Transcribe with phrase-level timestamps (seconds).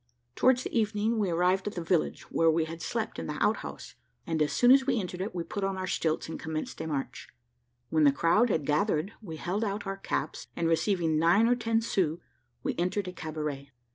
[0.35, 3.93] Towards the evening we arrived at the village where we had slept in the outhouse,
[4.25, 6.87] and as soon as we entered it, we put on our stilts, and commenced a
[6.87, 7.27] march.
[7.91, 11.81] When the crowd had gathered, we held out our caps, and receiving nine or ten
[11.81, 12.17] sous,
[12.63, 13.69] we entered a cabaret.